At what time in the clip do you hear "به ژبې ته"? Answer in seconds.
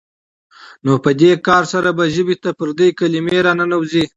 1.97-2.49